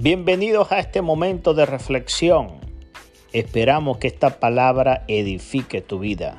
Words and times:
Bienvenidos 0.00 0.70
a 0.70 0.78
este 0.78 1.02
momento 1.02 1.54
de 1.54 1.66
reflexión. 1.66 2.60
Esperamos 3.32 3.98
que 3.98 4.06
esta 4.06 4.38
palabra 4.38 5.04
edifique 5.08 5.80
tu 5.80 5.98
vida. 5.98 6.38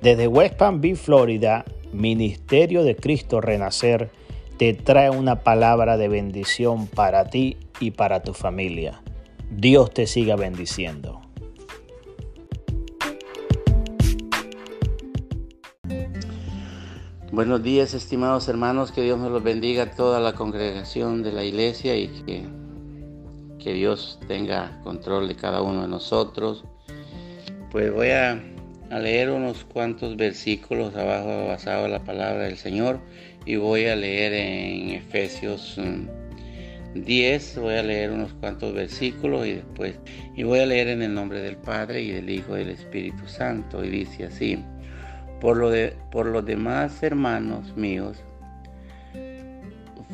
Desde 0.00 0.28
West 0.28 0.54
Palm 0.54 0.80
Beach, 0.80 0.98
Florida, 0.98 1.64
Ministerio 1.92 2.84
de 2.84 2.94
Cristo 2.94 3.40
Renacer 3.40 4.12
te 4.58 4.74
trae 4.74 5.10
una 5.10 5.40
palabra 5.40 5.96
de 5.96 6.06
bendición 6.06 6.86
para 6.86 7.24
ti 7.24 7.56
y 7.80 7.90
para 7.90 8.22
tu 8.22 8.32
familia. 8.32 9.02
Dios 9.50 9.90
te 9.90 10.06
siga 10.06 10.36
bendiciendo. 10.36 11.20
Buenos 17.32 17.60
días, 17.60 17.92
estimados 17.92 18.46
hermanos, 18.46 18.92
que 18.92 19.02
Dios 19.02 19.18
nos 19.18 19.32
los 19.32 19.42
bendiga 19.42 19.82
a 19.82 19.90
toda 19.90 20.20
la 20.20 20.34
congregación 20.34 21.24
de 21.24 21.32
la 21.32 21.42
iglesia 21.42 21.96
y 21.96 22.06
que 22.06 22.63
que 23.64 23.72
Dios 23.72 24.20
tenga 24.28 24.78
control 24.84 25.26
de 25.26 25.36
cada 25.36 25.62
uno 25.62 25.82
de 25.82 25.88
nosotros. 25.88 26.64
Pues 27.70 27.90
voy 27.90 28.10
a, 28.10 28.38
leer 28.90 29.30
unos 29.30 29.64
cuantos 29.64 30.16
versículos 30.16 30.94
abajo 30.94 31.48
basado 31.48 31.86
en 31.86 31.92
la 31.92 32.04
palabra 32.04 32.44
del 32.44 32.58
Señor 32.58 33.00
y 33.44 33.56
voy 33.56 33.86
a 33.86 33.96
leer 33.96 34.34
en 34.34 34.90
Efesios 34.90 35.80
10, 36.94 37.56
mm, 37.56 37.60
voy 37.60 37.74
a 37.74 37.82
leer 37.82 38.12
unos 38.12 38.34
cuantos 38.34 38.72
versículos 38.72 39.46
y 39.46 39.54
después, 39.54 39.96
y 40.36 40.44
voy 40.44 40.60
a 40.60 40.66
leer 40.66 40.88
en 40.88 41.02
el 41.02 41.14
nombre 41.14 41.40
del 41.40 41.56
Padre 41.56 42.02
y 42.02 42.12
del 42.12 42.30
Hijo 42.30 42.54
y 42.56 42.60
del 42.60 42.70
Espíritu 42.70 43.26
Santo 43.26 43.82
y 43.82 43.88
dice 43.88 44.26
así, 44.26 44.62
por, 45.40 45.56
lo 45.56 45.70
de, 45.70 45.96
por 46.12 46.26
los 46.26 46.44
demás 46.44 47.02
hermanos 47.02 47.74
míos, 47.76 48.22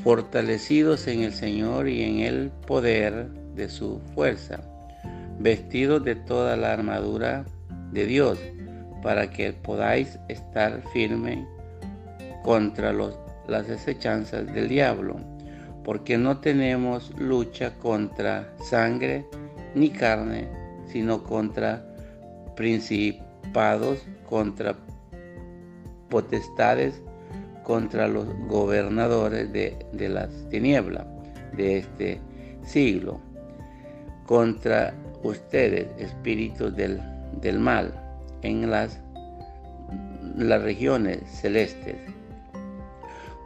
fortalecidos 0.02 1.06
en 1.08 1.24
el 1.24 1.34
Señor 1.34 1.88
y 1.88 2.02
en 2.02 2.20
el 2.20 2.50
poder 2.66 3.39
de 3.54 3.68
su 3.68 4.00
fuerza, 4.14 4.60
vestidos 5.38 6.04
de 6.04 6.14
toda 6.14 6.56
la 6.56 6.72
armadura 6.72 7.44
de 7.92 8.06
Dios, 8.06 8.38
para 9.02 9.30
que 9.30 9.52
podáis 9.52 10.18
estar 10.28 10.82
firme 10.92 11.46
contra 12.42 12.92
los, 12.92 13.18
las 13.48 13.66
desechanzas 13.68 14.52
del 14.52 14.68
diablo, 14.68 15.16
porque 15.84 16.18
no 16.18 16.38
tenemos 16.38 17.12
lucha 17.18 17.72
contra 17.78 18.52
sangre 18.62 19.26
ni 19.74 19.90
carne, 19.90 20.48
sino 20.86 21.22
contra 21.22 21.84
principados, 22.56 24.02
contra 24.28 24.76
potestades, 26.10 27.00
contra 27.62 28.08
los 28.08 28.26
gobernadores 28.48 29.52
de, 29.52 29.76
de 29.92 30.08
las 30.08 30.28
tinieblas 30.50 31.06
de 31.56 31.78
este 31.78 32.20
siglo 32.64 33.20
contra 34.30 34.94
ustedes, 35.24 35.88
espíritus 35.98 36.72
del, 36.76 37.58
mal, 37.58 37.92
en 38.42 38.70
las, 38.70 39.00
las 40.36 40.62
regiones 40.62 41.28
celestes. 41.28 41.96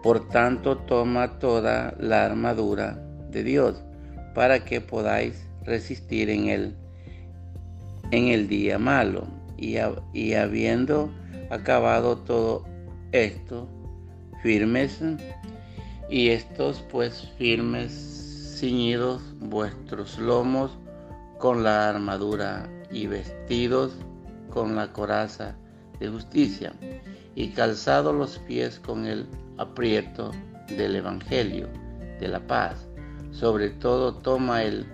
Por 0.02 0.28
tanto, 0.28 0.76
toma 0.76 1.38
toda 1.38 1.94
la 1.98 2.26
armadura 2.26 3.02
de 3.30 3.42
Dios 3.42 3.82
para 4.34 4.62
que 4.66 4.82
podáis 4.82 5.46
resistir 5.62 6.28
en 6.28 6.48
el, 6.48 6.76
en 8.10 8.28
el 8.28 8.46
día 8.46 8.78
malo. 8.78 9.26
Y, 9.56 9.76
y 10.12 10.34
habiendo 10.34 11.10
acabado 11.48 12.18
todo 12.18 12.66
esto, 13.12 13.66
firmes, 14.42 15.00
y 16.10 16.28
estos 16.28 16.84
pues 16.90 17.32
firmes 17.38 18.23
ciñidos 18.54 19.22
vuestros 19.40 20.18
lomos 20.18 20.78
con 21.38 21.62
la 21.62 21.88
armadura 21.88 22.68
y 22.90 23.06
vestidos 23.06 23.92
con 24.50 24.76
la 24.76 24.92
coraza 24.92 25.56
de 25.98 26.08
justicia 26.08 26.72
y 27.34 27.48
calzados 27.48 28.14
los 28.14 28.38
pies 28.38 28.78
con 28.78 29.06
el 29.06 29.26
aprieto 29.58 30.30
del 30.68 30.96
Evangelio 30.96 31.68
de 32.20 32.28
la 32.28 32.40
paz. 32.46 32.86
Sobre 33.32 33.70
todo 33.70 34.14
toma 34.14 34.62
el, 34.62 34.86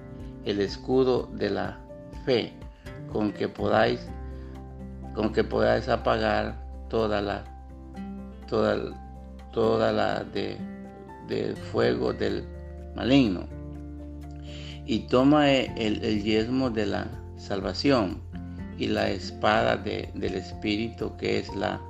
el 0.45 0.61
escudo 0.61 1.29
de 1.35 1.51
la 1.51 1.79
fe 2.25 2.55
con 3.13 3.33
que 3.33 3.49
podáis 3.49 4.01
con 5.15 5.33
que 5.33 5.45
podáis 5.45 5.89
apagar 5.89 6.65
toda 6.89 7.21
la 7.21 7.45
toda, 8.49 8.77
toda 9.53 9.93
la 9.93 10.25
de, 10.25 10.57
de 11.29 11.55
fuego 11.57 12.13
del 12.13 12.45
maligno. 12.95 13.60
Y 14.87 15.01
toma 15.01 15.51
el, 15.51 16.05
el 16.05 16.75
de 16.75 16.87
la 16.87 17.07
salvación 17.37 18.21
y 18.79 18.87
la 18.87 19.11
espada 19.11 19.77
del 19.77 20.35
Espíritu 20.35 21.17
que 21.17 21.39
es 21.39 21.55
la 21.55 21.81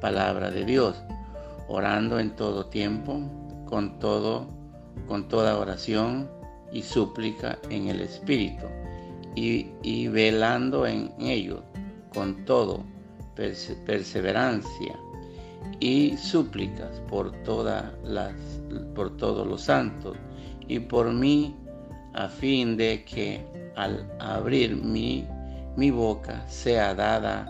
palabra 0.00 0.50
de 0.50 0.64
Dios, 0.64 0.96
orando 1.68 2.18
en 2.18 2.30
todo 2.36 2.66
tiempo, 2.66 3.20
con 3.66 3.98
todo, 3.98 4.46
con 5.06 5.28
toda 5.28 5.58
oración 5.58 6.28
y 6.72 6.82
súplica 6.82 7.58
en 7.70 7.88
el 7.88 8.00
Espíritu, 8.00 8.66
y, 9.34 10.08
velando 10.08 10.86
en 10.86 11.12
ello 11.20 11.62
con 12.12 12.44
todo 12.44 12.84
perseverancia 13.36 14.98
y 15.78 16.16
súplicas 16.16 17.00
por 17.08 17.30
todas 17.44 17.84
las 18.02 18.34
por 18.96 19.16
todos 19.16 19.46
los 19.46 19.62
santos 19.62 20.16
y 20.66 20.80
por 20.80 21.12
mí, 21.12 21.54
a 22.18 22.28
fin 22.28 22.76
de 22.76 23.04
que 23.04 23.40
al 23.76 24.04
abrir 24.18 24.74
mi, 24.74 25.24
mi 25.76 25.92
boca 25.92 26.44
sea 26.48 26.92
dada 26.92 27.46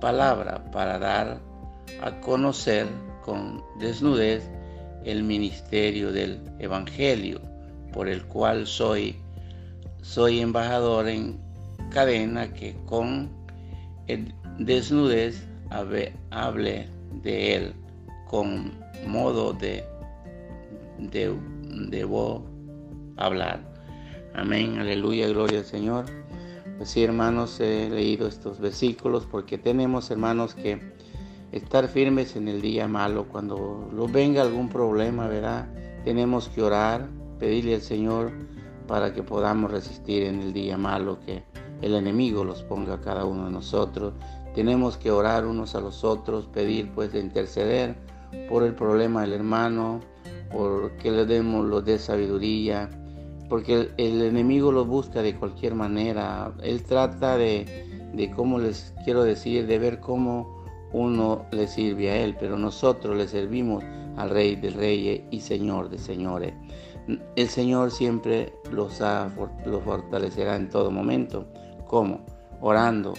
palabra 0.00 0.64
para 0.72 0.98
dar 0.98 1.38
a 2.00 2.20
conocer 2.22 2.86
con 3.22 3.62
desnudez 3.78 4.42
el 5.04 5.22
ministerio 5.22 6.12
del 6.12 6.40
Evangelio, 6.58 7.42
por 7.92 8.08
el 8.08 8.24
cual 8.24 8.66
soy, 8.66 9.16
soy 10.00 10.40
embajador 10.40 11.08
en 11.08 11.38
cadena 11.90 12.50
que 12.54 12.74
con 12.86 13.28
desnudez 14.58 15.46
hable 15.68 16.88
de 17.22 17.54
él 17.54 17.74
con 18.26 18.72
modo 19.06 19.52
de, 19.52 19.84
de, 20.98 21.36
de 21.90 22.04
voz 22.04 22.40
hablar. 23.18 23.75
Amén, 24.34 24.78
aleluya, 24.78 25.28
gloria 25.28 25.60
al 25.60 25.64
Señor. 25.64 26.06
Pues 26.76 26.90
sí, 26.90 27.02
hermanos, 27.02 27.58
he 27.60 27.88
leído 27.88 28.28
estos 28.28 28.60
versículos 28.60 29.26
porque 29.30 29.56
tenemos, 29.56 30.10
hermanos, 30.10 30.54
que 30.54 30.80
estar 31.52 31.88
firmes 31.88 32.36
en 32.36 32.48
el 32.48 32.60
día 32.60 32.86
malo. 32.86 33.26
Cuando 33.28 33.88
venga 34.12 34.42
algún 34.42 34.68
problema, 34.68 35.26
¿verdad? 35.26 35.68
Tenemos 36.04 36.48
que 36.48 36.62
orar, 36.62 37.08
pedirle 37.38 37.76
al 37.76 37.80
Señor 37.80 38.32
para 38.86 39.12
que 39.12 39.22
podamos 39.22 39.70
resistir 39.70 40.24
en 40.24 40.40
el 40.40 40.52
día 40.52 40.76
malo 40.76 41.18
que 41.24 41.42
el 41.82 41.94
enemigo 41.94 42.44
los 42.44 42.62
ponga 42.62 42.94
a 42.94 43.00
cada 43.00 43.24
uno 43.24 43.46
de 43.46 43.50
nosotros. 43.50 44.14
Tenemos 44.54 44.96
que 44.96 45.10
orar 45.10 45.46
unos 45.46 45.74
a 45.74 45.80
los 45.80 46.04
otros, 46.04 46.46
pedir 46.46 46.90
pues 46.92 47.12
de 47.12 47.20
interceder 47.20 47.96
por 48.48 48.62
el 48.62 48.74
problema 48.74 49.22
del 49.22 49.34
hermano, 49.34 50.00
por 50.52 50.92
que 50.96 51.10
le 51.10 51.26
demos 51.26 51.66
lo 51.66 51.82
de 51.82 51.98
sabiduría, 51.98 52.88
porque 53.48 53.90
el, 53.96 54.22
enemigo 54.22 54.72
lo 54.72 54.84
busca 54.84 55.22
de 55.22 55.36
cualquier 55.36 55.74
manera. 55.74 56.52
Él 56.62 56.82
trata 56.82 57.36
de, 57.36 58.10
de, 58.12 58.30
cómo 58.30 58.58
les 58.58 58.94
quiero 59.04 59.22
decir, 59.22 59.66
de 59.66 59.78
ver 59.78 60.00
cómo 60.00 60.64
uno 60.92 61.46
le 61.52 61.66
sirve 61.66 62.10
a 62.10 62.16
él, 62.16 62.36
pero 62.38 62.58
nosotros 62.58 63.16
le 63.16 63.28
servimos 63.28 63.84
al 64.16 64.30
Rey 64.30 64.56
de 64.56 64.70
Reyes 64.70 65.22
y 65.30 65.40
Señor 65.40 65.90
de 65.90 65.98
Señores. 65.98 66.54
El 67.36 67.48
Señor 67.48 67.90
siempre 67.90 68.52
los, 68.70 69.00
los 69.64 69.82
fortalecerá 69.84 70.56
en 70.56 70.68
todo 70.68 70.90
momento. 70.90 71.46
¿Cómo? 71.86 72.24
Orando, 72.60 73.14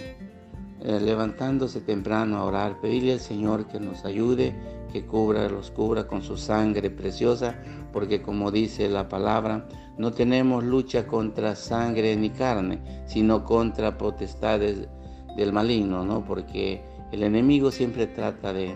eh, 0.81 0.99
levantándose 0.99 1.81
temprano 1.81 2.37
a 2.37 2.45
orar, 2.45 2.81
pedirle 2.81 3.13
al 3.13 3.19
Señor 3.19 3.67
que 3.67 3.79
nos 3.79 4.03
ayude, 4.03 4.55
que 4.87 5.05
cubra, 5.05 5.47
los 5.49 5.71
cubra 5.71 6.07
con 6.07 6.21
su 6.21 6.37
sangre 6.37 6.89
preciosa, 6.89 7.55
porque 7.93 8.21
como 8.21 8.51
dice 8.51 8.89
la 8.89 9.09
palabra, 9.09 9.67
no 9.97 10.11
tenemos 10.11 10.63
lucha 10.63 11.07
contra 11.07 11.55
sangre 11.55 12.15
ni 12.15 12.29
carne, 12.29 12.81
sino 13.05 13.43
contra 13.43 13.97
potestades 13.97 14.87
del 15.35 15.53
maligno, 15.53 16.03
¿no? 16.05 16.23
Porque 16.23 16.83
el 17.11 17.23
enemigo 17.23 17.71
siempre 17.71 18.07
trata 18.07 18.53
de, 18.53 18.75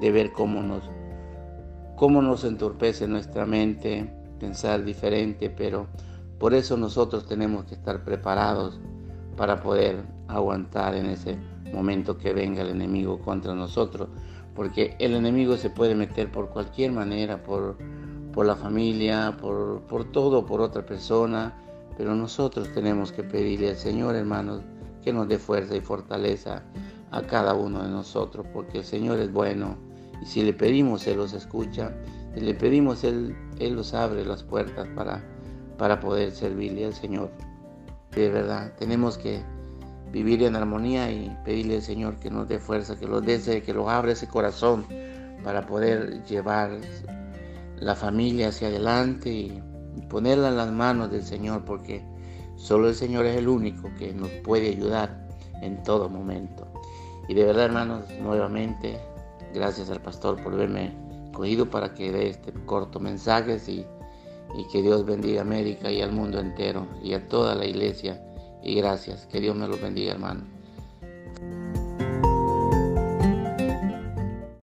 de 0.00 0.10
ver 0.10 0.32
cómo 0.32 0.62
nos, 0.62 0.82
cómo 1.96 2.22
nos 2.22 2.44
entorpece 2.44 3.06
nuestra 3.06 3.46
mente, 3.46 4.12
pensar 4.38 4.84
diferente, 4.84 5.50
pero 5.50 5.86
por 6.38 6.54
eso 6.54 6.76
nosotros 6.76 7.26
tenemos 7.26 7.64
que 7.64 7.74
estar 7.74 8.02
preparados 8.04 8.80
para 9.36 9.60
poder 9.60 10.02
aguantar 10.28 10.94
en 10.94 11.06
ese 11.06 11.36
momento 11.72 12.16
que 12.16 12.32
venga 12.32 12.62
el 12.62 12.70
enemigo 12.70 13.20
contra 13.20 13.54
nosotros, 13.54 14.08
porque 14.54 14.96
el 14.98 15.14
enemigo 15.14 15.56
se 15.56 15.70
puede 15.70 15.94
meter 15.94 16.30
por 16.30 16.50
cualquier 16.50 16.92
manera, 16.92 17.42
por, 17.42 17.76
por 18.32 18.46
la 18.46 18.56
familia, 18.56 19.36
por, 19.40 19.82
por 19.82 20.04
todo, 20.10 20.46
por 20.46 20.60
otra 20.60 20.84
persona, 20.84 21.54
pero 21.96 22.14
nosotros 22.14 22.72
tenemos 22.72 23.12
que 23.12 23.22
pedirle 23.22 23.70
al 23.70 23.76
Señor, 23.76 24.14
hermanos, 24.14 24.62
que 25.02 25.12
nos 25.12 25.28
dé 25.28 25.38
fuerza 25.38 25.76
y 25.76 25.80
fortaleza 25.80 26.62
a 27.10 27.22
cada 27.22 27.54
uno 27.54 27.82
de 27.82 27.90
nosotros, 27.90 28.46
porque 28.52 28.78
el 28.78 28.84
Señor 28.84 29.18
es 29.18 29.32
bueno 29.32 29.76
y 30.22 30.26
si 30.26 30.42
le 30.42 30.52
pedimos, 30.52 31.06
Él 31.06 31.16
los 31.16 31.32
escucha, 31.32 31.92
si 32.34 32.40
le 32.40 32.54
pedimos, 32.54 33.04
Él, 33.04 33.34
Él 33.58 33.74
los 33.74 33.94
abre 33.94 34.24
las 34.24 34.42
puertas 34.42 34.86
para, 34.94 35.22
para 35.78 36.00
poder 36.00 36.32
servirle 36.32 36.84
al 36.84 36.94
Señor. 36.94 37.30
De 38.12 38.28
verdad, 38.28 38.74
tenemos 38.78 39.16
que 39.16 39.42
vivir 40.10 40.42
en 40.42 40.56
armonía 40.56 41.10
y 41.10 41.36
pedirle 41.44 41.76
al 41.76 41.82
Señor 41.82 42.16
que 42.16 42.30
nos 42.30 42.48
dé 42.48 42.58
fuerza, 42.58 42.98
que 42.98 43.06
los 43.06 43.24
dé, 43.24 43.62
que 43.62 43.72
lo 43.72 43.88
abra 43.88 44.12
ese 44.12 44.28
corazón 44.28 44.86
para 45.44 45.66
poder 45.66 46.24
llevar 46.24 46.78
la 47.78 47.94
familia 47.94 48.48
hacia 48.48 48.68
adelante 48.68 49.30
y 49.30 49.62
ponerla 50.08 50.48
en 50.48 50.56
las 50.56 50.70
manos 50.72 51.10
del 51.10 51.22
Señor, 51.22 51.64
porque 51.64 52.02
solo 52.56 52.88
el 52.88 52.94
Señor 52.94 53.26
es 53.26 53.36
el 53.36 53.48
único 53.48 53.90
que 53.98 54.12
nos 54.12 54.28
puede 54.44 54.68
ayudar 54.68 55.26
en 55.62 55.82
todo 55.82 56.08
momento. 56.08 56.66
Y 57.28 57.34
de 57.34 57.44
verdad, 57.44 57.66
hermanos, 57.66 58.04
nuevamente, 58.20 58.98
gracias 59.54 59.90
al 59.90 60.00
pastor 60.00 60.42
por 60.42 60.52
haberme 60.52 60.92
cogido 61.32 61.70
para 61.70 61.94
que 61.94 62.10
dé 62.10 62.28
este 62.28 62.52
corto 62.66 62.98
mensaje 62.98 63.58
y, 63.68 63.86
y 64.58 64.68
que 64.72 64.82
Dios 64.82 65.04
bendiga 65.04 65.40
a 65.40 65.42
América 65.42 65.90
y 65.90 66.02
al 66.02 66.12
mundo 66.12 66.40
entero 66.40 66.86
y 67.02 67.14
a 67.14 67.28
toda 67.28 67.54
la 67.54 67.64
iglesia. 67.64 68.20
Y 68.62 68.74
gracias, 68.74 69.26
que 69.26 69.40
Dios 69.40 69.56
me 69.56 69.68
los 69.68 69.80
bendiga, 69.80 70.12
hermano. 70.12 70.59